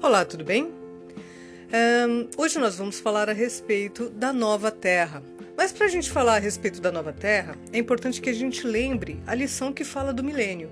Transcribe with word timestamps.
Olá, 0.00 0.24
tudo 0.24 0.44
bem? 0.44 0.66
Um, 0.66 2.28
hoje 2.40 2.56
nós 2.60 2.76
vamos 2.76 3.00
falar 3.00 3.28
a 3.28 3.32
respeito 3.32 4.08
da 4.08 4.32
nova 4.32 4.70
Terra. 4.70 5.20
Mas 5.56 5.72
para 5.72 5.86
a 5.86 5.88
gente 5.88 6.08
falar 6.08 6.36
a 6.36 6.38
respeito 6.38 6.80
da 6.80 6.92
nova 6.92 7.12
Terra, 7.12 7.56
é 7.72 7.78
importante 7.78 8.20
que 8.20 8.30
a 8.30 8.32
gente 8.32 8.64
lembre 8.64 9.20
a 9.26 9.34
lição 9.34 9.72
que 9.72 9.82
fala 9.82 10.12
do 10.12 10.22
milênio. 10.22 10.70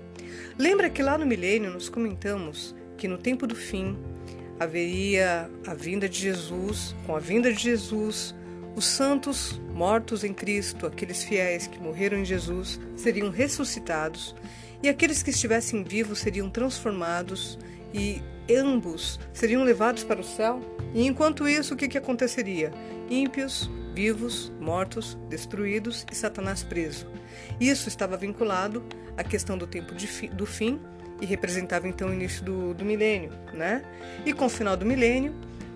Lembra 0.57 0.89
que 0.89 1.03
lá 1.03 1.17
no 1.17 1.25
milênio 1.25 1.73
nós 1.73 1.89
comentamos 1.89 2.73
que 2.97 3.05
no 3.05 3.17
tempo 3.17 3.45
do 3.45 3.53
fim 3.53 3.97
haveria 4.57 5.51
a 5.67 5.73
vinda 5.73 6.07
de 6.07 6.19
Jesus, 6.19 6.95
com 7.05 7.13
a 7.13 7.19
vinda 7.19 7.51
de 7.51 7.61
Jesus, 7.61 8.33
os 8.77 8.85
santos 8.85 9.59
mortos 9.73 10.23
em 10.23 10.33
Cristo, 10.33 10.87
aqueles 10.87 11.21
fiéis 11.21 11.67
que 11.67 11.79
morreram 11.79 12.17
em 12.17 12.25
Jesus, 12.25 12.79
seriam 12.95 13.29
ressuscitados 13.29 14.33
e 14.81 14.87
aqueles 14.87 15.21
que 15.21 15.31
estivessem 15.31 15.83
vivos 15.83 16.19
seriam 16.19 16.49
transformados 16.49 17.59
e 17.93 18.21
ambos 18.55 19.19
seriam 19.33 19.63
levados 19.63 20.03
para 20.03 20.21
o 20.21 20.23
céu. 20.23 20.61
E 20.93 21.05
enquanto 21.05 21.47
isso, 21.47 21.73
o 21.73 21.77
que, 21.77 21.87
que 21.87 21.97
aconteceria? 21.97 22.71
Ímpios, 23.09 23.69
vivos, 23.93 24.51
mortos, 24.59 25.17
destruídos 25.29 26.05
e 26.11 26.15
Satanás 26.15 26.63
preso. 26.63 27.07
Isso 27.59 27.89
estava 27.89 28.15
vinculado 28.15 28.83
à 29.17 29.23
questão 29.23 29.57
do 29.57 29.65
tempo 29.65 29.93
fi, 29.99 30.27
do 30.27 30.45
fim 30.45 30.79
e 31.19 31.25
representava 31.25 31.87
então 31.87 32.09
o 32.09 32.13
início 32.13 32.43
do, 32.43 32.73
do 32.73 32.85
milênio, 32.85 33.31
né? 33.53 33.83
E 34.25 34.33
com 34.33 34.45
o 34.45 34.49
final 34.49 34.77
do 34.77 34.85
milênio, 34.85 35.33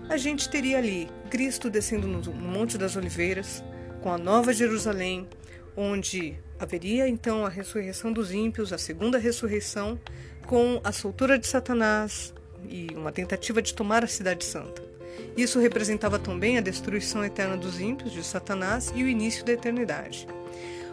a 0.08 0.16
gente 0.16 0.48
teria 0.48 0.78
ali 0.78 1.08
Cristo 1.30 1.68
descendo 1.68 2.06
no, 2.06 2.20
no 2.20 2.32
Monte 2.48 2.78
das 2.78 2.96
Oliveiras, 2.96 3.64
com 4.00 4.12
a 4.12 4.18
Nova 4.18 4.52
Jerusalém, 4.52 5.28
onde 5.76 6.38
haveria 6.58 7.08
então 7.08 7.44
a 7.44 7.48
ressurreição 7.48 8.12
dos 8.12 8.32
ímpios, 8.32 8.72
a 8.72 8.78
segunda 8.78 9.18
ressurreição, 9.18 9.98
com 10.46 10.80
a 10.84 10.92
soltura 10.92 11.38
de 11.38 11.46
Satanás 11.46 12.32
e 12.68 12.88
uma 12.94 13.12
tentativa 13.12 13.60
de 13.60 13.74
tomar 13.74 14.04
a 14.04 14.08
Cidade 14.08 14.44
Santa. 14.44 14.82
Isso 15.36 15.58
representava 15.58 16.18
também 16.18 16.58
a 16.58 16.60
destruição 16.60 17.24
eterna 17.24 17.56
dos 17.56 17.80
ímpios, 17.80 18.12
de 18.12 18.22
Satanás, 18.22 18.92
e 18.94 19.02
o 19.02 19.08
início 19.08 19.44
da 19.44 19.52
eternidade. 19.52 20.26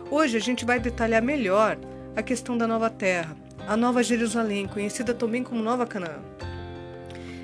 Hoje 0.09 0.37
a 0.37 0.39
gente 0.39 0.65
vai 0.65 0.79
detalhar 0.79 1.21
melhor 1.21 1.77
a 2.15 2.23
questão 2.23 2.57
da 2.57 2.67
nova 2.67 2.89
terra, 2.89 3.35
a 3.67 3.77
nova 3.77 4.01
Jerusalém, 4.01 4.67
conhecida 4.67 5.13
também 5.13 5.43
como 5.43 5.61
Nova 5.61 5.85
Canaã. 5.85 6.19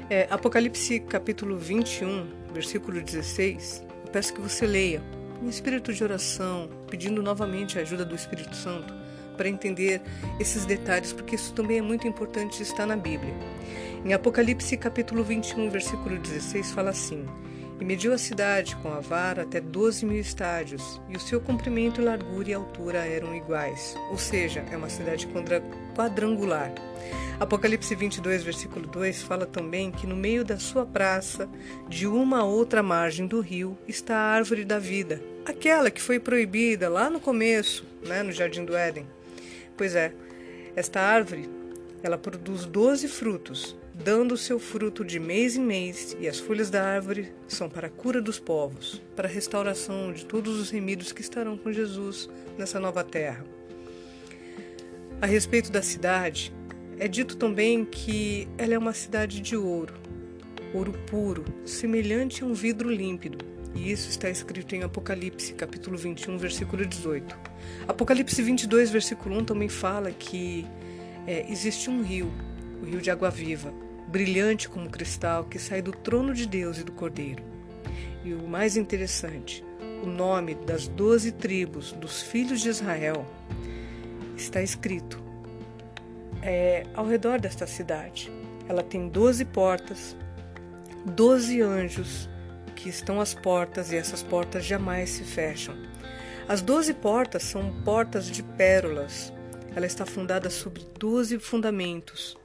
É, 0.10 0.28
Apocalipse 0.30 1.00
capítulo 1.00 1.58
21, 1.58 2.28
versículo 2.54 3.02
16, 3.02 3.84
eu 4.06 4.12
peço 4.12 4.34
que 4.34 4.42
você 4.42 4.66
leia 4.66 5.02
em 5.42 5.50
espírito 5.50 5.94
de 5.94 6.04
oração, 6.04 6.70
pedindo 6.90 7.22
novamente 7.22 7.78
a 7.78 7.82
ajuda 7.82 8.06
do 8.06 8.16
Espírito 8.16 8.56
Santo 8.56 8.94
para 9.36 9.50
entender 9.50 10.02
esses 10.40 10.66
detalhes, 10.66 11.12
porque 11.12 11.36
isso 11.36 11.54
também 11.54 11.80
é 11.80 11.82
muito 11.82 12.08
importante 12.08 12.64
estar 12.64 12.86
na 12.86 12.96
Bíblia. 12.96 13.34
Em 14.06 14.14
Apocalipse 14.14 14.78
capítulo 14.78 15.24
21, 15.24 15.68
versículo 15.72 16.20
16, 16.20 16.70
fala 16.74 16.92
assim: 16.92 17.26
e 17.82 17.84
mediu 17.84 18.14
a 18.14 18.20
cidade 18.20 18.76
com 18.76 18.90
a 18.90 19.00
vara 19.00 19.42
até 19.42 19.60
doze 19.60 20.06
mil 20.06 20.20
estádios, 20.20 21.02
e 21.10 21.18
o 21.18 21.20
seu 21.20 21.42
comprimento, 21.42 22.04
largura 22.04 22.52
e 22.52 22.54
altura 22.54 23.00
eram 23.00 23.36
iguais, 23.36 23.98
ou 24.12 24.18
seja, 24.20 24.64
é 24.72 24.78
uma 24.78 24.90
cidade 24.90 25.28
quadrangular. 25.96 26.72
Apocalipse 27.40 27.96
22, 27.96 28.44
versículo 28.44 28.86
2 28.86 29.24
fala 29.24 29.48
também 29.48 29.90
que 29.90 30.06
no 30.06 30.16
meio 30.16 30.46
da 30.46 30.60
sua 30.60 30.86
praça, 30.86 31.50
de 31.90 32.06
uma 32.06 32.42
a 32.42 32.44
outra 32.44 32.84
margem 32.84 33.26
do 33.26 33.42
rio, 33.42 33.76
está 33.88 34.16
a 34.16 34.36
árvore 34.36 34.64
da 34.64 34.78
vida, 34.78 35.20
aquela 35.48 35.90
que 35.90 36.00
foi 36.00 36.20
proibida 36.20 36.90
lá 36.90 37.10
no 37.10 37.20
começo, 37.20 37.84
né, 38.06 38.22
no 38.22 38.32
Jardim 38.32 38.66
do 38.66 38.78
Éden. 38.78 39.08
Pois 39.76 39.96
é, 39.96 40.14
esta 40.76 41.02
árvore, 41.02 41.50
ela 42.04 42.18
produz 42.18 42.66
doze 42.66 43.08
frutos, 43.08 43.76
dando 43.94 44.38
seu 44.38 44.60
fruto 44.60 45.04
de 45.04 45.20
mês 45.20 45.56
em 45.56 45.62
mês, 45.62 46.16
e 46.20 46.28
as 46.28 46.40
folhas 46.40 46.70
da 46.70 46.84
árvore 46.84 47.34
são 47.48 47.70
para 47.70 47.88
a 47.88 47.90
cura 47.90 48.22
dos 48.22 48.40
povos, 48.40 49.02
para 49.16 49.28
a 49.28 49.32
restauração 49.32 50.12
de 50.12 50.26
todos 50.26 50.60
os 50.60 50.70
remidos 50.70 51.12
que 51.12 51.22
estarão 51.22 51.58
com 51.58 51.72
Jesus 51.72 52.30
nessa 52.58 52.80
nova 52.80 53.04
terra. 53.04 53.46
A 55.22 55.26
respeito 55.26 55.72
da 55.72 55.82
cidade, 55.82 56.54
é 57.00 57.08
dito 57.08 57.36
também 57.36 57.84
que 57.84 58.48
ela 58.58 58.74
é 58.74 58.78
uma 58.78 58.94
cidade 58.94 59.42
de 59.42 59.56
ouro, 59.56 59.94
ouro 60.74 60.94
puro, 61.10 61.44
semelhante 61.66 62.44
a 62.44 62.46
um 62.46 62.54
vidro 62.54 62.90
límpido. 62.90 63.38
E 63.74 63.92
isso 63.92 64.10
está 64.10 64.30
escrito 64.30 64.74
em 64.76 64.84
Apocalipse, 64.84 65.54
capítulo 65.54 65.98
21, 65.98 66.38
versículo 66.38 66.86
18. 66.86 67.38
Apocalipse 67.88 68.42
22, 68.42 68.90
versículo 68.90 69.38
1 69.40 69.46
também 69.46 69.68
fala 69.68 70.12
que 70.12 70.66
é, 71.28 71.50
existe 71.52 71.90
um 71.90 72.02
rio, 72.02 72.32
o 72.82 72.86
rio 72.86 73.02
de 73.02 73.10
água 73.10 73.30
viva, 73.30 73.74
brilhante 74.08 74.70
como 74.70 74.90
cristal 74.90 75.44
que 75.44 75.60
sai 75.60 75.82
do 75.82 75.92
trono 75.92 76.34
de 76.34 76.48
Deus 76.48 76.78
e 76.78 76.84
do 76.84 76.92
Cordeiro. 76.92 77.44
E 78.24 78.34
o 78.34 78.48
mais 78.48 78.78
interessante, 78.78 79.64
o 80.04 80.08
nome 80.08 80.56
das 80.56 80.88
doze 80.88 81.32
tribos 81.32 81.92
dos 81.94 82.22
filhos 82.22 82.62
de 82.62 82.70
Israel 82.70 83.26
está 84.36 84.62
escrito 84.62 85.24
é, 86.42 86.86
ao 86.94 87.06
redor 87.06 87.40
desta 87.40 87.66
cidade. 87.66 88.32
Ela 88.68 88.84
tem 88.84 89.08
doze 89.08 89.46
portas, 89.46 90.16
doze 91.06 91.62
anjos 91.62 92.30
que 92.76 92.90
estão 92.90 93.20
às 93.20 93.34
portas 93.34 93.92
e 93.92 93.96
essas 93.96 94.22
portas 94.22 94.66
jamais 94.66 95.10
se 95.10 95.24
fecham. 95.24 95.76
As 96.48 96.62
doze 96.62 96.94
portas 96.94 97.44
são 97.44 97.74
portas 97.84 98.28
de 98.28 98.44
pérolas. 98.44 99.34
Ela 99.76 99.86
está 99.86 100.06
fundada 100.06 100.50
sobre 100.50 100.82
doze 100.98 101.38
fundamentos. 101.38 102.38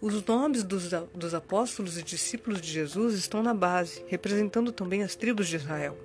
Os 0.00 0.22
nomes 0.24 0.62
dos, 0.62 0.90
dos 1.14 1.34
apóstolos 1.34 1.98
e 1.98 2.02
discípulos 2.02 2.60
de 2.60 2.70
Jesus 2.70 3.14
estão 3.14 3.42
na 3.42 3.54
base, 3.54 4.04
representando 4.08 4.70
também 4.70 5.02
as 5.02 5.14
tribos 5.16 5.48
de 5.48 5.56
Israel. 5.56 5.96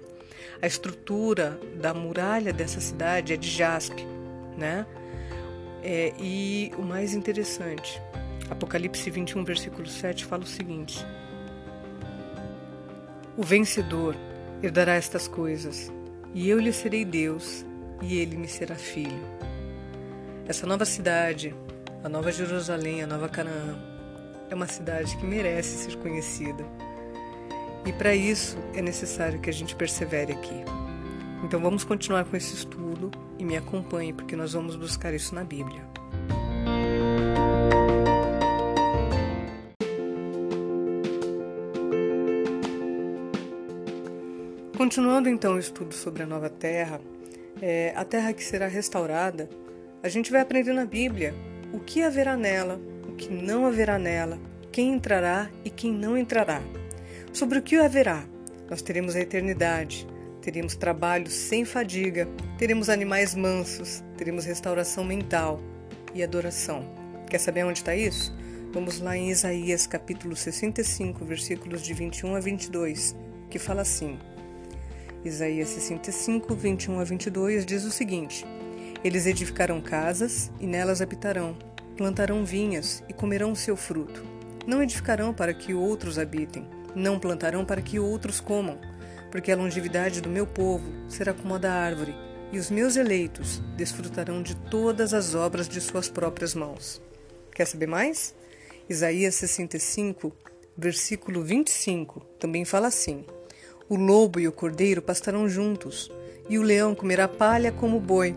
A 0.61 0.67
estrutura 0.67 1.59
da 1.79 1.93
muralha 1.93 2.53
dessa 2.53 2.79
cidade 2.79 3.33
é 3.33 3.37
de 3.37 3.49
jaspe, 3.49 4.05
né? 4.57 4.85
É, 5.83 6.13
e 6.19 6.71
o 6.77 6.81
mais 6.81 7.13
interessante, 7.13 8.01
Apocalipse 8.49 9.09
21, 9.09 9.43
versículo 9.43 9.87
7 9.87 10.25
fala 10.25 10.43
o 10.43 10.47
seguinte: 10.47 11.05
O 13.37 13.43
vencedor 13.43 14.15
herdará 14.63 14.93
estas 14.93 15.27
coisas, 15.27 15.91
e 16.33 16.49
eu 16.49 16.59
lhe 16.59 16.71
serei 16.71 17.03
Deus, 17.03 17.65
e 18.01 18.17
ele 18.17 18.37
me 18.37 18.47
será 18.47 18.75
filho. 18.75 19.21
Essa 20.47 20.67
nova 20.67 20.85
cidade, 20.85 21.55
a 22.03 22.07
Nova 22.07 22.31
Jerusalém, 22.31 23.01
a 23.01 23.07
Nova 23.07 23.27
Canaã, 23.27 23.79
é 24.47 24.53
uma 24.53 24.67
cidade 24.67 25.17
que 25.17 25.25
merece 25.25 25.85
ser 25.85 25.97
conhecida. 25.97 26.63
E 27.83 27.91
para 27.91 28.13
isso 28.13 28.55
é 28.75 28.79
necessário 28.79 29.41
que 29.41 29.49
a 29.49 29.53
gente 29.53 29.75
persevere 29.75 30.33
aqui. 30.33 30.63
Então 31.43 31.59
vamos 31.59 31.83
continuar 31.83 32.25
com 32.25 32.37
esse 32.37 32.53
estudo 32.53 33.09
e 33.39 33.43
me 33.43 33.57
acompanhe, 33.57 34.13
porque 34.13 34.35
nós 34.35 34.53
vamos 34.53 34.75
buscar 34.75 35.15
isso 35.15 35.33
na 35.33 35.43
Bíblia. 35.43 35.81
Continuando 44.77 45.27
então 45.27 45.55
o 45.55 45.59
estudo 45.59 45.95
sobre 45.95 46.21
a 46.21 46.27
nova 46.27 46.51
terra, 46.51 47.01
é, 47.59 47.93
a 47.95 48.05
terra 48.05 48.31
que 48.31 48.43
será 48.43 48.67
restaurada, 48.67 49.49
a 50.05 50.07
gente 50.07 50.31
vai 50.31 50.39
aprender 50.39 50.71
na 50.71 50.85
Bíblia 50.85 51.33
o 51.73 51.79
que 51.79 52.03
haverá 52.03 52.37
nela, 52.37 52.79
o 53.09 53.13
que 53.13 53.27
não 53.27 53.65
haverá 53.65 53.97
nela, 53.97 54.39
quem 54.71 54.93
entrará 54.93 55.49
e 55.63 55.69
quem 55.71 55.91
não 55.91 56.15
entrará. 56.15 56.61
Sobre 57.33 57.57
o 57.57 57.61
que 57.63 57.75
haverá, 57.77 58.23
nós 58.69 58.83
teremos 58.83 59.15
a 59.15 59.19
eternidade, 59.19 60.07
teremos 60.43 60.75
trabalho 60.75 61.27
sem 61.27 61.65
fadiga, 61.65 62.27
teremos 62.55 62.87
animais 62.87 63.33
mansos, 63.33 64.03
teremos 64.15 64.45
restauração 64.45 65.03
mental 65.03 65.59
e 66.13 66.21
adoração. 66.21 66.87
Quer 67.27 67.39
saber 67.39 67.63
onde 67.63 67.79
está 67.79 67.95
isso? 67.95 68.31
Vamos 68.73 68.99
lá 68.99 69.17
em 69.17 69.31
Isaías 69.31 69.87
capítulo 69.87 70.35
65, 70.35 71.25
versículos 71.25 71.81
de 71.81 71.95
21 71.95 72.35
a 72.35 72.39
22, 72.39 73.15
que 73.49 73.57
fala 73.57 73.81
assim: 73.81 74.19
Isaías 75.23 75.69
65, 75.69 76.53
21 76.53 76.99
a 76.99 77.03
22 77.03 77.65
diz 77.65 77.83
o 77.85 77.91
seguinte: 77.91 78.45
Eles 79.05 79.25
edificarão 79.25 79.79
casas 79.79 80.51
e 80.59 80.67
nelas 80.67 81.01
habitarão 81.01 81.55
plantarão 81.95 82.43
vinhas 82.43 83.03
e 83.07 83.13
comerão 83.13 83.51
o 83.51 83.55
seu 83.55 83.75
fruto. 83.75 84.23
Não 84.67 84.81
edificarão 84.81 85.33
para 85.33 85.53
que 85.53 85.73
outros 85.73 86.19
habitem, 86.19 86.67
não 86.93 87.19
plantarão 87.19 87.63
para 87.63 87.81
que 87.81 87.99
outros 87.99 88.39
comam, 88.39 88.79
porque 89.31 89.51
a 89.51 89.55
longevidade 89.55 90.21
do 90.21 90.29
meu 90.29 90.45
povo 90.45 90.91
será 91.07 91.33
como 91.33 91.55
a 91.55 91.57
da 91.57 91.73
árvore, 91.73 92.15
e 92.51 92.59
os 92.59 92.69
meus 92.69 92.95
eleitos 92.95 93.61
desfrutarão 93.75 94.41
de 94.41 94.55
todas 94.55 95.13
as 95.13 95.35
obras 95.35 95.67
de 95.67 95.81
suas 95.81 96.09
próprias 96.09 96.53
mãos. 96.53 97.01
Quer 97.53 97.65
saber 97.65 97.87
mais? 97.87 98.35
Isaías 98.89 99.35
65, 99.35 100.31
versículo 100.77 101.43
25, 101.43 102.21
também 102.39 102.65
fala 102.65 102.87
assim: 102.87 103.25
O 103.89 103.95
lobo 103.95 104.39
e 104.39 104.47
o 104.47 104.51
cordeiro 104.51 105.01
pastarão 105.01 105.49
juntos, 105.49 106.11
e 106.49 106.59
o 106.59 106.63
leão 106.63 106.93
comerá 106.93 107.27
palha 107.27 107.71
como 107.71 107.99
boi, 107.99 108.35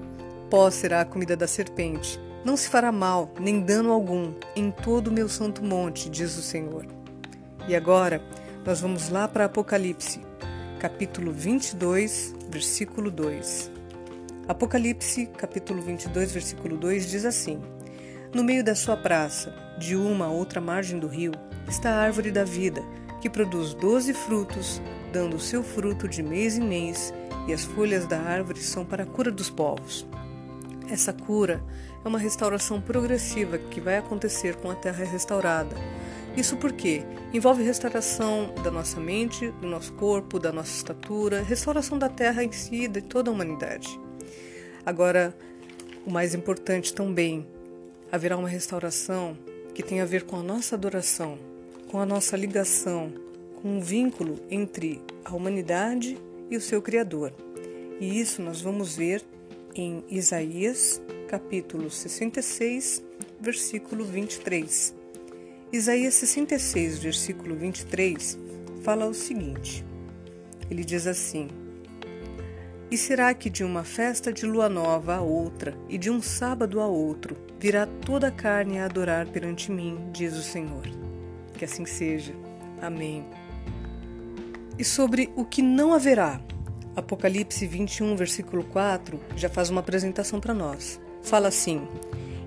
pó 0.50 0.71
será 0.71 1.00
a 1.00 1.05
comida 1.05 1.37
da 1.37 1.47
serpente 1.47 2.21
não 2.45 2.56
se 2.56 2.69
fará 2.69 2.93
mal, 2.93 3.31
nem 3.39 3.61
dano 3.61 3.93
algum, 3.93 4.33
em 4.55 4.71
todo 4.71 5.09
o 5.09 5.12
meu 5.12 5.29
santo 5.29 5.62
monte, 5.62 6.09
diz 6.09 6.37
o 6.39 6.43
Senhor. 6.43 6.87
E 7.67 7.75
agora 7.75 8.23
nós 8.65 8.81
vamos 8.81 9.09
lá 9.11 9.27
para 9.27 9.45
Apocalipse, 9.45 10.21
capítulo 10.79 11.33
22, 11.33 12.35
versículo 12.49 13.11
2. 13.11 13.71
Apocalipse, 14.47 15.27
capítulo 15.27 15.83
22, 15.83 16.33
versículo 16.33 16.77
2 16.79 17.11
diz 17.11 17.25
assim: 17.25 17.61
No 18.33 18.43
meio 18.43 18.65
da 18.65 18.75
sua 18.75 18.97
praça, 18.97 19.53
de 19.79 19.95
uma 19.95 20.27
a 20.27 20.31
outra 20.31 20.61
margem 20.61 20.99
do 20.99 21.09
rio, 21.09 21.33
está 21.69 21.91
a 21.91 22.03
árvore 22.03 22.31
da 22.31 22.45
vida, 22.45 22.83
que 23.21 23.29
produz 23.29 23.75
doze 23.75 24.15
frutos, 24.15 24.81
dando 25.12 25.37
o 25.37 25.41
seu 25.41 25.62
fruto 25.62 26.09
de 26.09 26.23
mês 26.23 26.56
em 26.56 26.62
mês, 26.62 27.12
e 27.47 27.53
as 27.53 27.65
folhas 27.65 28.06
da 28.06 28.21
árvore 28.21 28.61
são 28.61 28.87
para 28.87 29.03
a 29.03 29.06
cura 29.06 29.31
dos 29.31 29.50
povos. 29.50 30.06
Essa 30.90 31.12
cura 31.12 31.62
é 32.05 32.08
uma 32.08 32.19
restauração 32.19 32.81
progressiva 32.81 33.58
que 33.58 33.81
vai 33.81 33.99
acontecer 33.99 34.56
com 34.56 34.70
a 34.70 34.75
terra 34.75 35.05
restaurada. 35.05 35.76
Isso 36.37 36.56
porque 36.56 37.02
envolve 37.32 37.62
restauração 37.62 38.55
da 38.62 38.70
nossa 38.70 38.99
mente, 38.99 39.50
do 39.61 39.67
nosso 39.67 39.93
corpo, 39.94 40.38
da 40.38 40.52
nossa 40.52 40.75
estatura, 40.75 41.43
restauração 41.43 41.99
da 41.99 42.08
terra 42.08 42.43
em 42.43 42.52
si 42.52 42.85
e 42.85 42.88
de 42.88 43.02
toda 43.02 43.31
a 43.31 43.35
humanidade. 43.35 44.00
Agora, 44.87 45.37
o 46.06 46.11
mais 46.11 46.35
importante 46.35 46.94
também, 46.94 47.46
haverá 48.11 48.37
uma 48.37 48.49
restauração 48.49 49.37
que 49.75 49.82
tem 49.82 50.00
a 50.00 50.06
ver 50.06 50.25
com 50.25 50.37
a 50.37 50.43
nossa 50.43 50.75
adoração, 50.75 51.38
com 51.90 52.00
a 52.00 52.06
nossa 52.06 52.37
ligação, 52.37 53.12
com 53.61 53.76
um 53.76 53.81
vínculo 53.81 54.37
entre 54.50 55.02
a 55.25 55.35
humanidade 55.35 56.17
e 56.50 56.56
o 56.56 56.61
seu 56.61 56.81
Criador. 56.81 57.32
E 58.00 58.19
isso 58.19 58.40
nós 58.40 58.61
vamos 58.61 58.96
ver 58.96 59.23
em 59.80 60.04
Isaías, 60.10 61.00
capítulo 61.28 61.88
66, 61.88 63.00
versículo 63.40 64.04
23. 64.04 64.92
Isaías 65.72 66.14
66, 66.14 66.98
versículo 66.98 67.54
23, 67.54 68.36
fala 68.82 69.06
o 69.06 69.14
seguinte: 69.14 69.84
ele 70.69 70.84
diz 70.84 71.06
assim: 71.06 71.48
E 72.90 72.98
será 72.98 73.32
que 73.34 73.48
de 73.48 73.62
uma 73.62 73.84
festa 73.84 74.32
de 74.32 74.44
lua 74.46 74.69
nova 74.69 75.16
a 75.16 75.20
outra, 75.20 75.78
e 75.88 75.96
de 75.96 76.10
um 76.10 76.20
sábado 76.20 76.80
a 76.80 76.86
outro, 76.86 77.36
virá 77.60 77.86
toda 77.86 78.28
a 78.28 78.32
carne 78.32 78.80
a 78.80 78.84
adorar 78.84 79.28
perante 79.28 79.70
mim, 79.70 80.10
diz 80.12 80.34
o 80.34 80.42
Senhor. 80.42 80.88
Que 81.56 81.64
assim 81.64 81.86
seja. 81.86 82.34
Amém. 82.82 83.25
E 84.76 84.84
sobre 84.84 85.30
o 85.36 85.44
que 85.44 85.60
não 85.62 85.92
haverá, 85.92 86.40
Apocalipse 86.99 87.65
21, 87.65 88.17
versículo 88.17 88.65
4, 88.65 89.21
já 89.37 89.49
faz 89.49 89.71
uma 89.71 89.81
apresentação 89.81 90.41
para 90.41 90.53
nós. 90.53 91.00
Fala 91.23 91.49
assim: 91.49 91.87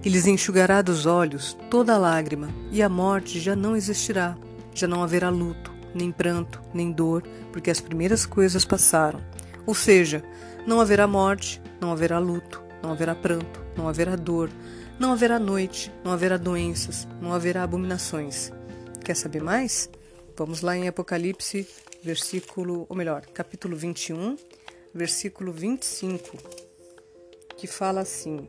E 0.03 0.09
lhes 0.09 0.27
enxugará 0.27 0.81
dos 0.81 1.05
olhos 1.05 1.57
toda 1.69 1.97
lágrima, 1.97 2.49
e 2.69 2.83
a 2.83 2.89
morte 2.89 3.39
já 3.39 3.55
não 3.55 3.75
existirá. 3.75 4.37
Já 4.73 4.87
não 4.87 5.03
haverá 5.03 5.29
luto, 5.29 5.71
nem 5.95 6.11
pranto, 6.11 6.61
nem 6.73 6.91
dor, 6.91 7.23
porque 7.51 7.71
as 7.71 7.79
primeiras 7.79 8.25
coisas 8.25 8.65
passaram. 8.65 9.21
Ou 9.65 9.73
seja, 9.73 10.23
não 10.67 10.81
haverá 10.81 11.07
morte, 11.07 11.61
não 11.79 11.91
haverá 11.91 12.19
luto, 12.19 12.61
não 12.83 12.91
haverá 12.91 13.15
pranto, 13.15 13.63
não 13.77 13.87
haverá 13.87 14.15
dor, 14.15 14.49
não 14.99 15.13
haverá 15.13 15.39
noite, 15.39 15.91
não 16.03 16.11
haverá 16.11 16.37
doenças, 16.37 17.07
não 17.21 17.33
haverá 17.33 17.63
abominações. 17.63 18.51
Quer 19.03 19.15
saber 19.15 19.41
mais? 19.41 19.89
Vamos 20.37 20.61
lá 20.61 20.75
em 20.75 20.87
Apocalipse, 20.87 21.67
versículo, 22.01 22.85
ou 22.89 22.95
melhor, 22.95 23.25
capítulo 23.27 23.75
21, 23.75 24.35
versículo 24.93 25.51
25, 25.51 26.37
que 27.57 27.67
fala 27.67 28.01
assim: 28.01 28.47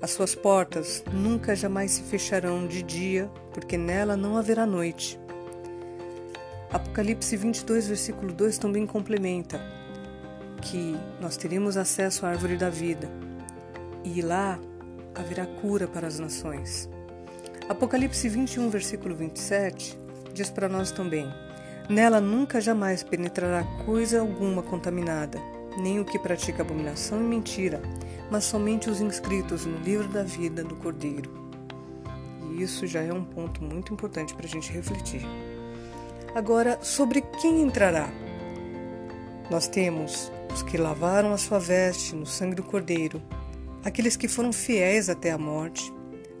As 0.00 0.10
suas 0.10 0.34
portas 0.34 1.04
nunca 1.12 1.54
jamais 1.54 1.92
se 1.92 2.02
fecharão 2.02 2.66
de 2.66 2.82
dia, 2.82 3.30
porque 3.52 3.76
nela 3.76 4.16
não 4.16 4.36
haverá 4.36 4.64
noite. 4.64 5.18
Apocalipse 6.72 7.36
22, 7.36 7.88
versículo 7.88 8.32
2 8.32 8.58
também 8.58 8.86
complementa 8.86 9.60
que 10.62 10.96
nós 11.20 11.36
teremos 11.36 11.76
acesso 11.76 12.24
à 12.24 12.30
árvore 12.30 12.56
da 12.56 12.70
vida 12.70 13.10
e 14.04 14.22
lá 14.22 14.58
haverá 15.14 15.46
cura 15.46 15.88
para 15.88 16.06
as 16.06 16.18
nações. 16.18 16.88
Apocalipse 17.68 18.28
21, 18.28 18.70
versículo 18.70 19.14
27 19.14 19.98
diz 20.32 20.48
para 20.48 20.68
nós 20.68 20.90
também: 20.90 21.28
Nela 21.90 22.20
nunca 22.20 22.60
jamais 22.60 23.02
penetrará 23.02 23.64
coisa 23.84 24.20
alguma 24.20 24.62
contaminada, 24.62 25.40
nem 25.76 25.98
o 25.98 26.04
que 26.04 26.20
pratica 26.20 26.62
abominação 26.62 27.20
e 27.20 27.24
mentira, 27.24 27.82
mas 28.30 28.44
somente 28.44 28.88
os 28.88 29.00
inscritos 29.00 29.66
no 29.66 29.76
livro 29.78 30.06
da 30.06 30.22
vida 30.22 30.62
do 30.62 30.76
Cordeiro. 30.76 31.28
E 32.48 32.62
isso 32.62 32.86
já 32.86 33.02
é 33.02 33.12
um 33.12 33.24
ponto 33.24 33.60
muito 33.64 33.92
importante 33.92 34.36
para 34.36 34.46
a 34.46 34.48
gente 34.48 34.70
refletir. 34.70 35.22
Agora, 36.32 36.78
sobre 36.80 37.22
quem 37.22 37.60
entrará? 37.60 38.08
Nós 39.50 39.66
temos 39.66 40.30
os 40.54 40.62
que 40.62 40.78
lavaram 40.78 41.32
a 41.32 41.38
sua 41.38 41.58
veste 41.58 42.14
no 42.14 42.24
sangue 42.24 42.54
do 42.54 42.62
Cordeiro, 42.62 43.20
aqueles 43.84 44.14
que 44.14 44.28
foram 44.28 44.52
fiéis 44.52 45.08
até 45.08 45.32
a 45.32 45.38
morte, 45.38 45.92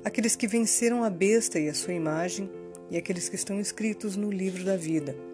aqueles 0.04 0.36
que 0.36 0.46
venceram 0.46 1.02
a 1.02 1.10
besta 1.10 1.58
e 1.58 1.68
a 1.68 1.74
sua 1.74 1.92
imagem, 1.92 2.48
e 2.88 2.96
aqueles 2.96 3.28
que 3.28 3.34
estão 3.34 3.58
inscritos 3.58 4.14
no 4.14 4.30
livro 4.30 4.64
da 4.64 4.76
vida. 4.76 5.29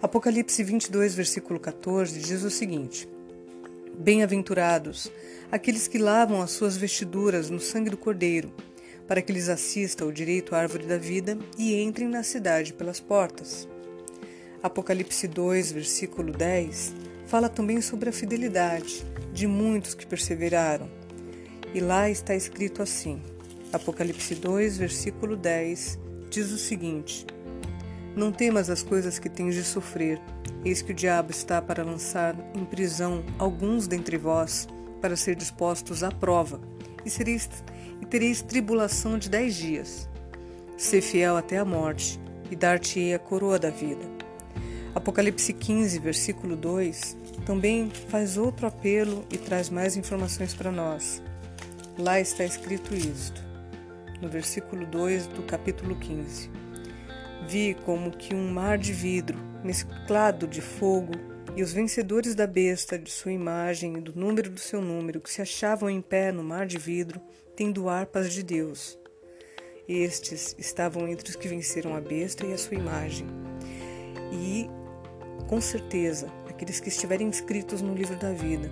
Apocalipse 0.00 0.62
22, 0.62 1.16
versículo 1.16 1.58
14 1.58 2.20
diz 2.20 2.44
o 2.44 2.50
seguinte: 2.50 3.08
Bem-aventurados 3.98 5.10
aqueles 5.50 5.88
que 5.88 5.98
lavam 5.98 6.40
as 6.40 6.52
suas 6.52 6.76
vestiduras 6.76 7.50
no 7.50 7.58
sangue 7.58 7.90
do 7.90 7.96
Cordeiro, 7.96 8.52
para 9.08 9.20
que 9.20 9.32
lhes 9.32 9.48
assista 9.48 10.06
o 10.06 10.12
direito 10.12 10.54
à 10.54 10.58
árvore 10.58 10.86
da 10.86 10.96
vida 10.96 11.36
e 11.58 11.74
entrem 11.82 12.06
na 12.06 12.22
cidade 12.22 12.72
pelas 12.72 13.00
portas. 13.00 13.68
Apocalipse 14.62 15.26
2, 15.26 15.72
versículo 15.72 16.32
10 16.32 16.94
fala 17.26 17.48
também 17.48 17.80
sobre 17.80 18.08
a 18.08 18.12
fidelidade 18.12 19.04
de 19.32 19.48
muitos 19.48 19.94
que 19.94 20.06
perseveraram. 20.06 20.88
E 21.74 21.80
lá 21.80 22.08
está 22.08 22.36
escrito 22.36 22.84
assim: 22.84 23.20
Apocalipse 23.72 24.36
2, 24.36 24.78
versículo 24.78 25.34
10 25.34 25.98
diz 26.30 26.52
o 26.52 26.56
seguinte: 26.56 27.26
não 28.18 28.32
temas 28.32 28.68
as 28.68 28.82
coisas 28.82 29.18
que 29.18 29.28
tens 29.28 29.54
de 29.54 29.62
sofrer. 29.62 30.20
Eis 30.64 30.82
que 30.82 30.90
o 30.90 30.94
diabo 30.94 31.30
está 31.30 31.62
para 31.62 31.84
lançar 31.84 32.34
em 32.54 32.64
prisão 32.64 33.24
alguns 33.38 33.86
dentre 33.86 34.18
vós, 34.18 34.66
para 35.00 35.16
ser 35.16 35.36
dispostos 35.36 36.02
à 36.02 36.10
prova, 36.10 36.60
e, 37.04 37.08
sereis, 37.08 37.48
e 38.02 38.06
tereis 38.06 38.42
tribulação 38.42 39.16
de 39.16 39.30
dez 39.30 39.54
dias. 39.54 40.08
Ser 40.76 41.00
fiel 41.00 41.36
até 41.36 41.58
a 41.58 41.64
morte, 41.64 42.20
e 42.50 42.56
dar-te-ei 42.56 43.14
a 43.14 43.18
coroa 43.18 43.58
da 43.58 43.70
vida. 43.70 44.04
Apocalipse 44.94 45.52
15, 45.52 45.98
versículo 46.00 46.56
2, 46.56 47.16
também 47.46 47.90
faz 48.08 48.36
outro 48.36 48.66
apelo 48.66 49.24
e 49.30 49.38
traz 49.38 49.70
mais 49.70 49.96
informações 49.96 50.54
para 50.54 50.72
nós. 50.72 51.22
Lá 51.96 52.18
está 52.18 52.44
escrito 52.44 52.94
isto, 52.94 53.40
no 54.20 54.28
versículo 54.28 54.84
2 54.86 55.28
do 55.28 55.42
capítulo 55.42 55.94
15. 55.94 56.67
Vi 57.48 57.74
como 57.86 58.10
que 58.10 58.34
um 58.34 58.52
mar 58.52 58.76
de 58.76 58.92
vidro, 58.92 59.38
mesclado 59.64 60.46
de 60.46 60.60
fogo, 60.60 61.12
e 61.56 61.62
os 61.62 61.72
vencedores 61.72 62.34
da 62.34 62.46
besta, 62.46 62.98
de 62.98 63.10
sua 63.10 63.32
imagem 63.32 63.96
e 63.96 64.00
do 64.02 64.14
número 64.14 64.50
do 64.50 64.60
seu 64.60 64.82
número, 64.82 65.18
que 65.18 65.30
se 65.30 65.40
achavam 65.40 65.88
em 65.88 66.02
pé 66.02 66.30
no 66.30 66.44
mar 66.44 66.66
de 66.66 66.76
vidro, 66.76 67.18
tendo 67.56 67.88
harpas 67.88 68.34
de 68.34 68.42
Deus. 68.42 68.98
Estes 69.88 70.54
estavam 70.58 71.08
entre 71.08 71.30
os 71.30 71.36
que 71.36 71.48
venceram 71.48 71.96
a 71.96 72.02
besta 72.02 72.44
e 72.44 72.52
a 72.52 72.58
sua 72.58 72.76
imagem. 72.76 73.26
E, 74.30 74.68
com 75.48 75.58
certeza, 75.58 76.30
aqueles 76.50 76.78
que 76.80 76.90
estiverem 76.90 77.28
inscritos 77.28 77.80
no 77.80 77.94
livro 77.94 78.16
da 78.18 78.30
vida 78.30 78.70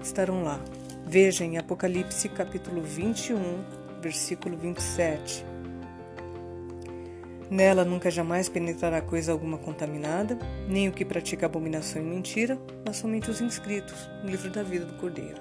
estarão 0.00 0.44
lá. 0.44 0.62
Veja 1.04 1.44
em 1.44 1.58
Apocalipse 1.58 2.28
capítulo 2.28 2.82
21, 2.82 3.64
versículo 4.00 4.56
27. 4.56 5.51
Nela 7.52 7.84
nunca 7.84 8.10
jamais 8.10 8.48
penetrará 8.48 9.02
coisa 9.02 9.30
alguma 9.30 9.58
contaminada, 9.58 10.38
nem 10.66 10.88
o 10.88 10.92
que 10.92 11.04
pratica 11.04 11.44
abominação 11.44 12.00
e 12.00 12.04
mentira, 12.06 12.58
mas 12.82 12.96
somente 12.96 13.30
os 13.30 13.42
inscritos 13.42 14.08
no 14.22 14.30
livro 14.30 14.48
da 14.48 14.62
vida 14.62 14.86
do 14.86 14.94
Cordeiro. 14.94 15.38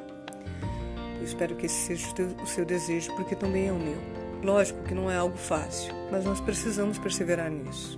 Eu 1.17 1.23
espero 1.23 1.55
que 1.55 1.67
esse 1.67 1.95
seja 1.95 2.07
o 2.43 2.45
seu 2.45 2.65
desejo, 2.65 3.15
porque 3.15 3.33
também 3.33 3.69
é 3.69 3.71
o 3.71 3.79
meu. 3.79 3.95
Lógico 4.43 4.83
que 4.83 4.93
não 4.93 5.09
é 5.09 5.15
algo 5.15 5.37
fácil, 5.37 5.93
mas 6.11 6.25
nós 6.25 6.41
precisamos 6.41 6.97
perseverar 6.99 7.49
nisso. 7.49 7.97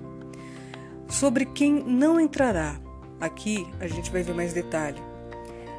Sobre 1.09 1.47
quem 1.47 1.83
não 1.83 2.19
entrará, 2.19 2.79
aqui 3.19 3.67
a 3.79 3.87
gente 3.87 4.11
vai 4.11 4.21
ver 4.21 4.35
mais 4.35 4.53
detalhe. 4.53 5.01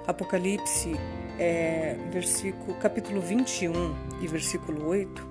Apocalipse, 0.09 0.91
é, 1.39 1.97
versículo, 2.11 2.75
capítulo 2.81 3.21
21 3.21 3.95
e 4.21 4.27
versículo 4.27 4.89
8, 4.89 5.25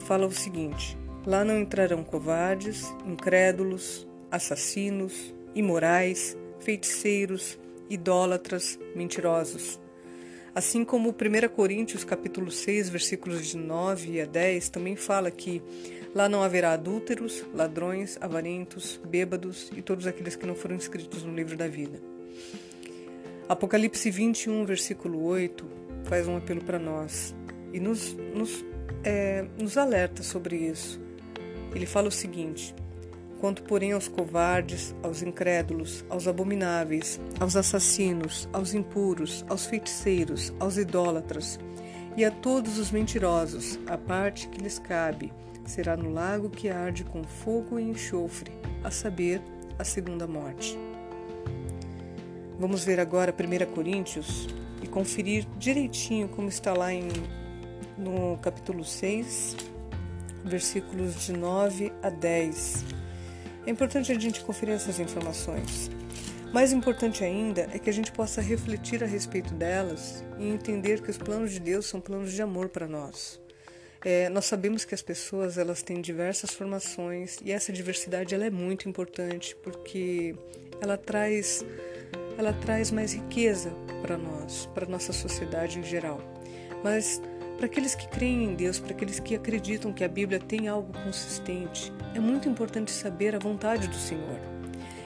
fala 0.00 0.26
o 0.26 0.32
seguinte: 0.32 0.98
Lá 1.26 1.44
não 1.44 1.58
entrarão 1.58 2.02
covardes, 2.02 2.94
incrédulos, 3.06 4.08
assassinos, 4.30 5.34
imorais, 5.54 6.36
feiticeiros, 6.60 7.58
idólatras, 7.90 8.78
mentirosos. 8.94 9.78
Assim 10.54 10.82
como 10.84 11.10
1 11.10 11.14
Coríntios 11.54 12.04
capítulo 12.04 12.50
6, 12.50 12.88
versículos 12.88 13.46
de 13.46 13.56
9 13.56 14.20
a 14.20 14.24
10 14.24 14.70
também 14.70 14.96
fala 14.96 15.30
que 15.30 15.62
lá 16.14 16.28
não 16.28 16.42
haverá 16.42 16.72
adúlteros, 16.72 17.44
ladrões, 17.54 18.16
avarentos, 18.20 18.98
bêbados 19.06 19.70
e 19.76 19.82
todos 19.82 20.06
aqueles 20.06 20.36
que 20.36 20.46
não 20.46 20.54
foram 20.54 20.74
inscritos 20.74 21.22
no 21.22 21.34
livro 21.34 21.56
da 21.56 21.68
vida. 21.68 22.00
Apocalipse 23.46 24.10
21, 24.10 24.64
versículo 24.64 25.22
8 25.22 25.66
faz 26.04 26.26
um 26.26 26.36
apelo 26.36 26.64
para 26.64 26.78
nós 26.78 27.34
e 27.72 27.78
nos, 27.78 28.14
nos, 28.34 28.64
é, 29.04 29.44
nos 29.58 29.76
alerta 29.76 30.22
sobre 30.22 30.56
isso. 30.56 31.09
Ele 31.74 31.86
fala 31.86 32.08
o 32.08 32.12
seguinte: 32.12 32.74
Quanto, 33.40 33.62
porém, 33.62 33.92
aos 33.92 34.06
covardes, 34.06 34.94
aos 35.02 35.22
incrédulos, 35.22 36.04
aos 36.10 36.28
abomináveis, 36.28 37.18
aos 37.38 37.56
assassinos, 37.56 38.48
aos 38.52 38.74
impuros, 38.74 39.44
aos 39.48 39.66
feiticeiros, 39.66 40.52
aos 40.60 40.76
idólatras 40.76 41.58
e 42.16 42.24
a 42.24 42.30
todos 42.30 42.78
os 42.78 42.90
mentirosos, 42.90 43.78
a 43.86 43.96
parte 43.96 44.48
que 44.48 44.60
lhes 44.60 44.78
cabe 44.78 45.32
será 45.64 45.96
no 45.96 46.12
lago 46.12 46.50
que 46.50 46.68
arde 46.68 47.04
com 47.04 47.22
fogo 47.22 47.78
e 47.78 47.82
enxofre, 47.82 48.50
a 48.82 48.90
saber, 48.90 49.40
a 49.78 49.84
segunda 49.84 50.26
morte. 50.26 50.76
Vamos 52.58 52.84
ver 52.84 53.00
agora 53.00 53.32
1 53.32 53.72
Coríntios 53.72 54.48
e 54.82 54.86
conferir 54.86 55.46
direitinho 55.58 56.28
como 56.28 56.48
está 56.48 56.74
lá 56.74 56.92
em, 56.92 57.08
no 57.96 58.36
capítulo 58.38 58.84
6, 58.84 59.56
versículos 60.44 61.26
de 61.26 61.32
9 61.32 61.92
a 62.02 62.10
10. 62.10 62.84
É 63.66 63.70
importante 63.70 64.10
a 64.10 64.18
gente 64.18 64.42
conferir 64.42 64.74
essas 64.74 64.98
informações. 64.98 65.90
Mais 66.52 66.72
importante 66.72 67.22
ainda 67.22 67.68
é 67.72 67.78
que 67.78 67.88
a 67.88 67.92
gente 67.92 68.10
possa 68.10 68.40
refletir 68.40 69.04
a 69.04 69.06
respeito 69.06 69.54
delas 69.54 70.24
e 70.38 70.48
entender 70.48 71.00
que 71.00 71.10
os 71.10 71.16
planos 71.16 71.52
de 71.52 71.60
Deus 71.60 71.86
são 71.86 72.00
planos 72.00 72.32
de 72.32 72.42
amor 72.42 72.68
para 72.68 72.88
nós. 72.88 73.40
É, 74.04 74.28
nós 74.30 74.46
sabemos 74.46 74.84
que 74.84 74.94
as 74.94 75.02
pessoas 75.02 75.58
elas 75.58 75.82
têm 75.82 76.00
diversas 76.00 76.50
formações 76.50 77.38
e 77.44 77.52
essa 77.52 77.70
diversidade 77.72 78.34
ela 78.34 78.46
é 78.46 78.50
muito 78.50 78.88
importante 78.88 79.54
porque 79.62 80.34
ela 80.80 80.96
traz 80.96 81.62
ela 82.38 82.54
traz 82.54 82.90
mais 82.90 83.12
riqueza 83.12 83.70
para 84.00 84.16
nós, 84.16 84.66
para 84.74 84.86
nossa 84.86 85.12
sociedade 85.12 85.78
em 85.78 85.84
geral. 85.84 86.18
Mas 86.82 87.20
para 87.60 87.66
aqueles 87.66 87.94
que 87.94 88.08
creem 88.08 88.44
em 88.44 88.54
Deus, 88.54 88.78
para 88.78 88.92
aqueles 88.92 89.20
que 89.20 89.34
acreditam 89.34 89.92
que 89.92 90.02
a 90.02 90.08
Bíblia 90.08 90.40
tem 90.40 90.66
algo 90.66 90.94
consistente, 91.04 91.92
é 92.14 92.18
muito 92.18 92.48
importante 92.48 92.90
saber 92.90 93.36
a 93.36 93.38
vontade 93.38 93.86
do 93.86 93.96
Senhor. 93.96 94.40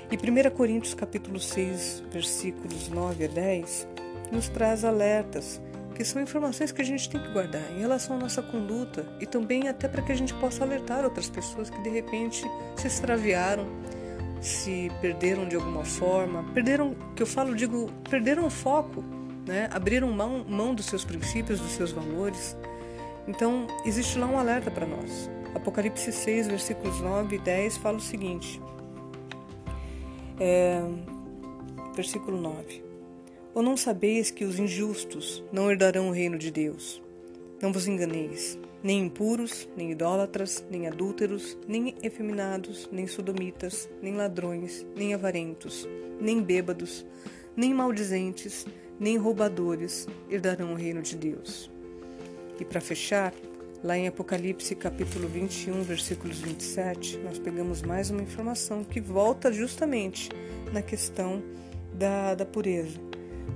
E 0.09 0.17
1 0.17 0.55
Coríntios 0.55 0.95
capítulo 0.95 1.41
6, 1.41 2.05
versículos 2.13 2.89
9 2.89 3.25
a 3.25 3.27
10, 3.27 3.89
nos 4.31 4.49
traz 4.49 4.85
alertas, 4.85 5.61
que 5.97 6.05
são 6.05 6.23
informações 6.23 6.71
que 6.71 6.81
a 6.81 6.85
gente 6.85 7.11
tem 7.11 7.21
que 7.21 7.33
guardar 7.33 7.73
em 7.73 7.81
relação 7.81 8.15
à 8.15 8.21
nossa 8.21 8.41
conduta 8.41 9.05
e 9.21 9.27
também 9.27 9.67
até 9.67 9.89
para 9.89 10.03
que 10.03 10.13
a 10.13 10.17
gente 10.17 10.33
possa 10.35 10.63
alertar 10.63 11.05
outras 11.05 11.29
pessoas 11.29 11.69
que 11.69 11.83
de 11.83 11.91
repente 11.91 12.45
se 12.77 12.87
extraviaram, 12.87 13.67
se 14.41 14.93
perderam 15.01 15.49
de 15.49 15.57
alguma 15.57 15.85
forma, 15.85 16.45
perderam, 16.55 16.95
que 17.17 17.23
eu 17.25 17.27
falo, 17.27 17.53
digo, 17.57 17.91
perderam 18.09 18.47
o 18.47 18.51
foco 18.51 19.03
né? 19.47 19.69
abriram 19.73 20.11
mão, 20.11 20.45
mão 20.49 20.75
dos 20.75 20.87
seus 20.87 21.05
princípios, 21.05 21.61
dos 21.61 21.73
seus 21.73 21.93
valores. 21.93 22.57
Então, 23.27 23.67
existe 23.85 24.19
lá 24.19 24.27
um 24.27 24.39
alerta 24.39 24.71
para 24.71 24.87
nós. 24.87 25.31
Apocalipse 25.55 26.13
6, 26.13 26.49
versículos 26.49 27.01
9 27.01 27.37
e 27.37 27.39
10 27.39 27.77
fala 27.79 27.99
o 27.99 28.01
seguinte: 28.01 28.61
é, 30.39 30.83
versículo 31.95 32.41
9: 32.41 32.83
Ou 33.55 33.63
não 33.63 33.77
sabeis 33.77 34.31
que 34.31 34.45
os 34.45 34.59
injustos 34.59 35.43
não 35.53 35.71
herdarão 35.71 36.09
o 36.09 36.13
reino 36.13 36.37
de 36.37 36.51
Deus? 36.51 37.01
Não 37.63 37.73
vos 37.73 37.87
enganeis, 37.87 38.59
nem 38.83 39.01
impuros, 39.01 39.69
nem 39.77 39.93
idólatras, 39.93 40.65
nem 40.69 40.89
adúlteros, 40.89 41.57
nem 41.67 41.95
efeminados, 42.03 42.89
nem 42.93 43.07
sodomitas, 43.07 43.89
nem 44.03 44.15
ladrões, 44.15 44.85
nem 44.97 45.15
avarentos, 45.15 45.89
nem 46.21 46.43
bêbados, 46.43 47.07
nem 47.57 47.73
maldizentes, 47.73 48.67
nem 48.99 49.17
roubadores 49.17 50.07
herdarão 50.31 50.73
o 50.73 50.77
reino 50.77 51.03
de 51.03 51.17
Deus. 51.17 51.71
E 52.59 52.65
para 52.65 52.81
fechar, 52.81 53.33
lá 53.83 53.99
em 53.99 54.07
Apocalipse 54.07 54.75
capítulo 54.75 55.29
21, 55.29 55.83
versículos 55.83 56.39
27, 56.39 57.19
nós 57.19 57.39
pegamos 57.39 57.83
mais 57.83 58.11
uma 58.11 58.23
informação 58.23 58.85
que 58.85 59.01
volta 59.01 59.53
justamente 59.53 60.29
na 60.73 60.83
questão 60.83 61.43
da, 61.93 62.35
da 62.35 62.47
pureza. 62.47 62.99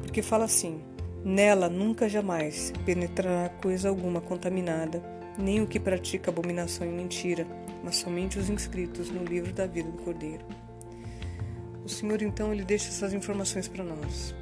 Porque 0.02 0.22
fala 0.22 0.44
assim: 0.44 0.82
Nela 1.24 1.68
nunca 1.68 2.08
jamais 2.08 2.72
penetrará 2.84 3.48
coisa 3.48 3.88
alguma 3.88 4.20
contaminada, 4.20 5.02
nem 5.38 5.62
o 5.62 5.66
que 5.66 5.78
pratica 5.78 6.30
abominação 6.30 6.86
e 6.86 6.92
mentira, 6.92 7.46
mas 7.84 7.96
somente 7.96 8.38
os 8.38 8.50
inscritos 8.50 9.10
no 9.10 9.24
livro 9.24 9.52
da 9.52 9.66
vida 9.66 9.90
do 9.90 10.02
Cordeiro. 10.02 10.44
O 11.84 11.88
Senhor 11.88 12.20
então 12.20 12.52
ele 12.52 12.64
deixa 12.64 12.88
essas 12.88 13.14
informações 13.14 13.66
para 13.66 13.84
nós. 13.84 14.34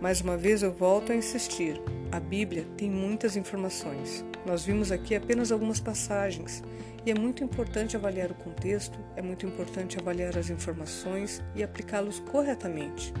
Mais 0.00 0.22
uma 0.22 0.36
vez 0.36 0.62
eu 0.62 0.72
volto 0.72 1.12
a 1.12 1.14
insistir: 1.14 1.80
a 2.10 2.18
Bíblia 2.18 2.66
tem 2.76 2.90
muitas 2.90 3.36
informações. 3.36 4.24
Nós 4.46 4.64
vimos 4.64 4.90
aqui 4.90 5.14
apenas 5.14 5.52
algumas 5.52 5.78
passagens 5.78 6.62
e 7.04 7.10
é 7.10 7.14
muito 7.14 7.44
importante 7.44 7.96
avaliar 7.96 8.30
o 8.30 8.34
contexto, 8.34 8.98
é 9.14 9.20
muito 9.20 9.44
importante 9.44 9.98
avaliar 9.98 10.38
as 10.38 10.48
informações 10.48 11.42
e 11.54 11.62
aplicá-los 11.62 12.20
corretamente. 12.20 13.12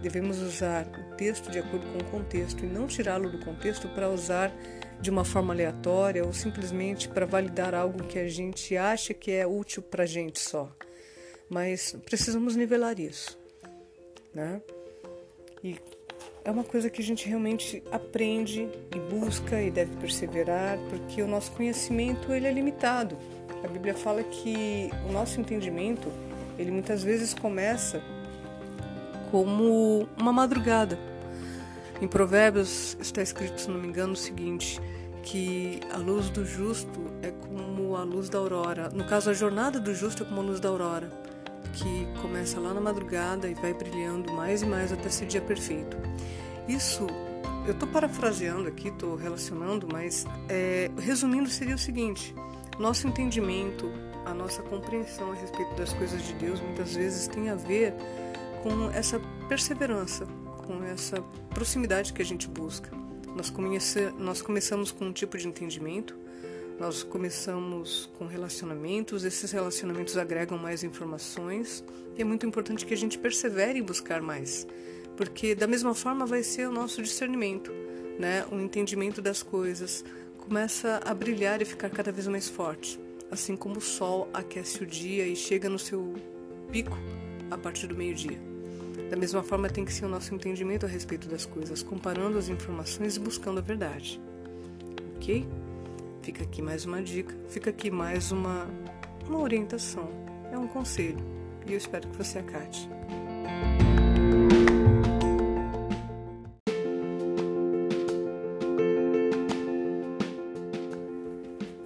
Devemos 0.00 0.40
usar 0.40 0.86
o 0.86 1.16
texto 1.16 1.50
de 1.50 1.58
acordo 1.58 1.84
com 1.92 1.98
o 1.98 2.04
contexto 2.04 2.64
e 2.64 2.68
não 2.68 2.86
tirá-lo 2.86 3.28
do 3.30 3.44
contexto 3.44 3.88
para 3.88 4.08
usar 4.08 4.52
de 5.00 5.10
uma 5.10 5.24
forma 5.24 5.52
aleatória 5.52 6.24
ou 6.24 6.32
simplesmente 6.32 7.08
para 7.08 7.26
validar 7.26 7.74
algo 7.74 8.04
que 8.04 8.18
a 8.18 8.28
gente 8.28 8.76
acha 8.76 9.12
que 9.12 9.32
é 9.32 9.44
útil 9.44 9.82
para 9.82 10.04
a 10.04 10.06
gente 10.06 10.38
só. 10.38 10.72
Mas 11.50 11.96
precisamos 12.04 12.54
nivelar 12.54 13.00
isso. 13.00 13.36
Né? 14.32 14.62
E 15.64 15.76
é 16.48 16.50
uma 16.50 16.64
coisa 16.64 16.88
que 16.88 17.02
a 17.02 17.04
gente 17.04 17.28
realmente 17.28 17.82
aprende 17.92 18.70
e 18.96 18.98
busca 19.14 19.60
e 19.60 19.70
deve 19.70 19.94
perseverar, 19.96 20.78
porque 20.88 21.20
o 21.20 21.28
nosso 21.28 21.52
conhecimento 21.52 22.32
ele 22.32 22.46
é 22.46 22.50
limitado. 22.50 23.18
A 23.62 23.68
Bíblia 23.68 23.92
fala 23.92 24.22
que 24.22 24.90
o 25.06 25.12
nosso 25.12 25.38
entendimento, 25.38 26.10
ele 26.58 26.70
muitas 26.70 27.02
vezes 27.02 27.34
começa 27.34 28.02
como 29.30 30.08
uma 30.18 30.32
madrugada. 30.32 30.98
Em 32.00 32.08
Provérbios 32.08 32.96
está 32.98 33.20
escrito, 33.20 33.60
se 33.60 33.68
não 33.68 33.78
me 33.78 33.86
engano, 33.86 34.14
o 34.14 34.16
seguinte: 34.16 34.80
que 35.22 35.80
a 35.92 35.98
luz 35.98 36.30
do 36.30 36.46
justo 36.46 37.10
é 37.20 37.30
como 37.30 37.94
a 37.94 38.04
luz 38.04 38.30
da 38.30 38.38
aurora. 38.38 38.88
No 38.88 39.04
caso, 39.04 39.28
a 39.28 39.34
jornada 39.34 39.78
do 39.78 39.94
justo 39.94 40.22
é 40.22 40.26
como 40.26 40.40
a 40.40 40.44
luz 40.44 40.60
da 40.60 40.70
aurora, 40.70 41.12
que 41.72 42.06
começa 42.20 42.58
lá 42.58 42.74
na 42.74 42.80
madrugada 42.80 43.48
e 43.48 43.54
vai 43.54 43.72
brilhando 43.72 44.32
mais 44.32 44.62
e 44.62 44.66
mais 44.66 44.92
até 44.92 45.08
ser 45.08 45.26
dia 45.26 45.40
perfeito. 45.40 45.96
Isso, 46.66 47.06
eu 47.66 47.72
estou 47.72 47.88
parafraseando 47.88 48.68
aqui, 48.68 48.88
estou 48.88 49.14
relacionando, 49.16 49.88
mas 49.90 50.26
é, 50.48 50.90
resumindo 50.98 51.48
seria 51.48 51.74
o 51.74 51.78
seguinte: 51.78 52.34
nosso 52.78 53.06
entendimento, 53.06 53.90
a 54.24 54.34
nossa 54.34 54.62
compreensão 54.62 55.32
a 55.32 55.34
respeito 55.34 55.74
das 55.74 55.92
coisas 55.92 56.22
de 56.22 56.34
Deus 56.34 56.60
muitas 56.60 56.94
vezes 56.94 57.26
tem 57.26 57.48
a 57.48 57.54
ver 57.54 57.94
com 58.62 58.90
essa 58.90 59.20
perseverança, 59.48 60.26
com 60.66 60.82
essa 60.84 61.22
proximidade 61.50 62.12
que 62.12 62.20
a 62.20 62.24
gente 62.24 62.48
busca. 62.48 62.90
Nós, 63.34 63.50
comece, 63.50 64.12
nós 64.18 64.42
começamos 64.42 64.90
com 64.90 65.06
um 65.06 65.12
tipo 65.12 65.38
de 65.38 65.46
entendimento, 65.46 66.16
nós 66.78 67.02
começamos 67.02 68.10
com 68.18 68.26
relacionamentos, 68.26 69.24
esses 69.24 69.50
relacionamentos 69.50 70.16
agregam 70.16 70.56
mais 70.56 70.84
informações 70.84 71.84
e 72.16 72.22
é 72.22 72.24
muito 72.24 72.46
importante 72.46 72.86
que 72.86 72.94
a 72.94 72.96
gente 72.96 73.18
persevere 73.18 73.78
em 73.78 73.82
buscar 73.82 74.22
mais 74.22 74.66
porque 75.18 75.52
da 75.52 75.66
mesma 75.66 75.94
forma 75.94 76.24
vai 76.24 76.44
ser 76.44 76.68
o 76.68 76.72
nosso 76.72 77.02
discernimento, 77.02 77.72
né? 78.20 78.46
O 78.52 78.54
entendimento 78.54 79.20
das 79.20 79.42
coisas 79.42 80.04
começa 80.38 81.00
a 81.04 81.12
brilhar 81.12 81.60
e 81.60 81.64
ficar 81.64 81.90
cada 81.90 82.12
vez 82.12 82.28
mais 82.28 82.48
forte, 82.48 83.00
assim 83.28 83.56
como 83.56 83.78
o 83.78 83.80
sol 83.80 84.28
aquece 84.32 84.84
o 84.84 84.86
dia 84.86 85.26
e 85.26 85.34
chega 85.34 85.68
no 85.68 85.78
seu 85.78 86.14
pico 86.70 86.96
a 87.50 87.58
partir 87.58 87.88
do 87.88 87.96
meio-dia. 87.96 88.38
Da 89.10 89.16
mesma 89.16 89.42
forma 89.42 89.68
tem 89.68 89.84
que 89.84 89.92
ser 89.92 90.04
o 90.04 90.08
nosso 90.08 90.32
entendimento 90.32 90.86
a 90.86 90.88
respeito 90.88 91.28
das 91.28 91.44
coisas, 91.44 91.82
comparando 91.82 92.38
as 92.38 92.48
informações 92.48 93.16
e 93.16 93.20
buscando 93.20 93.58
a 93.58 93.62
verdade. 93.62 94.20
OK? 95.16 95.44
Fica 96.28 96.44
aqui 96.44 96.60
mais 96.60 96.84
uma 96.84 97.02
dica, 97.02 97.34
fica 97.48 97.70
aqui 97.70 97.90
mais 97.90 98.30
uma 98.30 98.68
uma 99.26 99.40
orientação, 99.40 100.10
é 100.52 100.58
um 100.58 100.68
conselho, 100.68 101.24
e 101.66 101.72
eu 101.72 101.78
espero 101.78 102.06
que 102.06 102.18
você 102.18 102.38
acate. 102.38 102.86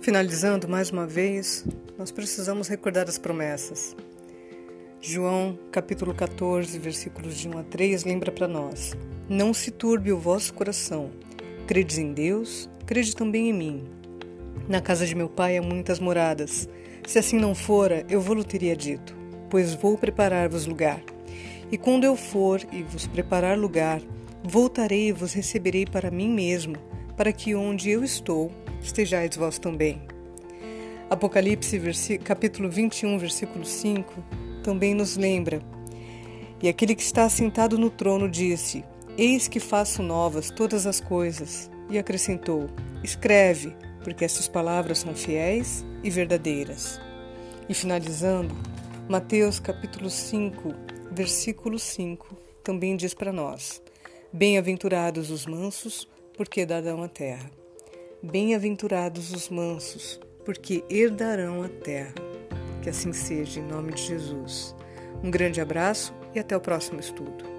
Finalizando 0.01 0.69
mais 0.69 0.91
uma 0.91 1.07
vez, 1.07 1.65
nós 1.97 2.11
precisamos 2.11 2.67
recordar 2.67 3.09
as 3.09 3.19
promessas. 3.19 3.95
João, 5.01 5.57
capítulo 5.71 6.13
14, 6.13 6.77
versículos 6.81 7.37
de 7.37 7.49
1 7.49 7.59
a 7.59 7.63
3, 7.63 8.03
lembra 8.03 8.33
para 8.33 8.49
nós: 8.49 8.97
Não 9.29 9.55
se 9.55 9.71
turbe 9.71 10.11
o 10.11 10.19
vosso 10.19 10.53
coração. 10.53 11.13
credes 11.65 11.97
em 11.97 12.13
Deus, 12.13 12.69
crede 12.85 13.15
também 13.15 13.49
em 13.49 13.53
mim. 13.53 14.02
Na 14.69 14.81
casa 14.81 15.07
de 15.07 15.15
meu 15.15 15.29
pai 15.29 15.57
há 15.57 15.63
muitas 15.63 15.99
moradas. 15.99 16.69
Se 17.07 17.19
assim 17.19 17.39
não 17.39 17.55
fora, 17.55 18.05
eu 18.09 18.21
vou-lo 18.21 18.45
teria 18.45 18.77
dito, 18.77 19.17
pois 19.51 19.75
vou 19.75 19.99
preparar-vos 19.99 20.67
lugar. 20.67 21.03
E 21.71 21.77
quando 21.77 22.05
eu 22.05 22.17
for 22.17 22.61
e 22.71 22.83
vos 22.83 23.07
preparar 23.07 23.59
lugar, 23.59 24.01
voltarei 24.45 25.09
e 25.09 25.13
vos 25.13 25.33
receberei 25.33 25.87
para 25.87 26.11
mim 26.11 26.31
mesmo, 26.31 26.77
para 27.17 27.33
que 27.33 27.55
onde 27.55 27.91
eu 27.91 28.05
estou, 28.05 28.53
estejais 28.81 29.37
vós 29.37 29.59
também. 29.59 30.03
Apocalipse, 31.09 32.19
capítulo 32.19 32.71
21, 32.71 33.19
versículo 33.19 33.65
5, 33.65 34.13
também 34.63 34.95
nos 34.95 35.17
lembra. 35.17 35.61
E 36.63 36.69
aquele 36.69 36.95
que 36.95 37.03
está 37.03 37.29
sentado 37.29 37.77
no 37.77 37.91
trono 37.91 38.31
disse: 38.31 38.85
Eis 39.19 39.49
que 39.49 39.61
faço 39.61 40.03
novas 40.03 40.51
todas 40.51 40.87
as 40.87 41.01
coisas. 41.01 41.71
E 41.91 41.99
acrescentou: 41.99 42.69
Escreve, 43.03 43.75
porque 44.03 44.25
estas 44.25 44.49
palavras 44.49 44.99
são 44.99 45.15
fiéis 45.15 45.85
e 46.03 46.11
verdadeiras. 46.11 47.01
E 47.69 47.75
finalizando, 47.75 48.55
Mateus 49.09 49.61
capítulo 49.61 50.11
5, 50.11 50.75
versículo 51.13 51.79
5, 51.79 52.37
também 52.63 52.97
diz 52.97 53.15
para 53.15 53.33
nós: 53.33 53.83
Bem-aventurados 54.33 55.31
os 55.31 55.47
mansos, 55.47 56.09
porque 56.37 56.65
darão 56.65 57.03
a 57.03 57.09
terra. 57.09 57.51
Bem-aventurados 58.23 59.33
os 59.33 59.49
mansos, 59.49 60.21
porque 60.45 60.85
herdarão 60.89 61.63
a 61.63 61.69
terra. 61.69 62.15
Que 62.83 62.91
assim 62.91 63.13
seja, 63.13 63.61
em 63.61 63.65
nome 63.65 63.93
de 63.93 64.03
Jesus. 64.03 64.75
Um 65.23 65.31
grande 65.31 65.61
abraço 65.61 66.15
e 66.35 66.39
até 66.39 66.57
o 66.57 66.61
próximo 66.61 66.99
estudo. 66.99 67.52